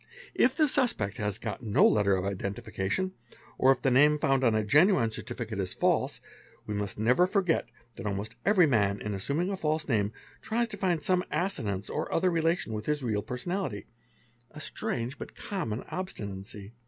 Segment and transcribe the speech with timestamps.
[0.33, 3.11] If the suspect has got no letter of identification,
[3.59, 6.19] or if the name (4 i nd on a genuine certificate is false,
[6.65, 10.11] we must never forget that almost ary man in assuming a false name
[10.41, 15.83] tries to find some assonance or other lation with his real personality,—a strange but common
[15.91, 16.73] obstinacy.